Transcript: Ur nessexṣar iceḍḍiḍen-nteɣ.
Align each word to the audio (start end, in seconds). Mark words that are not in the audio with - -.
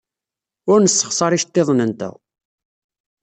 Ur 0.71 0.79
nessexṣar 0.81 1.31
iceḍḍiḍen-nteɣ. 1.33 2.15